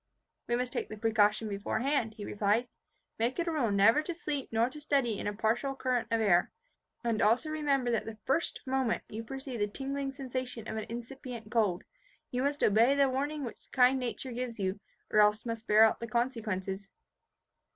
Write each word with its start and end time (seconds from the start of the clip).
"We 0.47 0.55
must 0.55 0.73
take 0.73 0.89
the 0.89 0.97
precaution 0.97 1.47
beforehand," 1.47 2.15
he 2.15 2.25
replied. 2.25 2.67
"Make 3.19 3.37
it 3.37 3.45
a 3.47 3.51
rule 3.51 3.69
never 3.69 4.01
to 4.01 4.15
sleep 4.15 4.49
nor 4.51 4.67
to 4.67 4.81
study 4.81 5.19
in 5.19 5.27
a 5.27 5.33
partial 5.33 5.75
current 5.75 6.07
of 6.09 6.19
air; 6.19 6.51
and 7.03 7.21
also 7.21 7.51
remember 7.51 7.91
that 7.91 8.05
the 8.05 8.17
first 8.25 8.61
moment 8.65 9.03
you 9.09 9.23
perceive 9.23 9.59
the 9.59 9.67
tingling 9.67 10.11
sensation 10.11 10.67
of 10.67 10.75
an 10.75 10.87
incipient 10.89 11.51
cold, 11.51 11.83
you 12.31 12.41
must 12.41 12.63
obey 12.63 12.95
the 12.95 13.09
warning 13.09 13.43
which 13.43 13.69
kind 13.71 13.99
nature 13.99 14.31
gives 14.31 14.57
you 14.59 14.79
or 15.11 15.19
else 15.19 15.45
must 15.45 15.67
bear 15.67 15.95
the 15.99 16.07
consequences." 16.07 16.89